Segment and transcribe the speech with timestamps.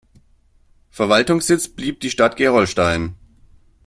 [0.89, 3.13] Verwaltungssitz blieb die Stadt Gerolstein.